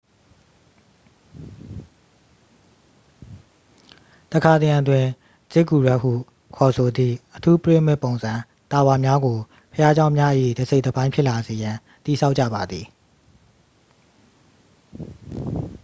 [4.31, 5.05] တစ်ခါတစ်ရံတွင်
[5.51, 6.11] ဇစ်ဂူရက်စ်ဟု
[6.55, 8.33] ခေါ်သည့် အထူးပိရမစ်ပုံစံ
[8.71, 9.37] တာဝါများကို
[9.73, 11.75] ဘုရားကျောင်းများ၏ တစ်စိတ်တစ်ပိုင်း ဖြစ်လာစေရန်
[12.05, 12.85] တည်ဆောက်ကြပါသည်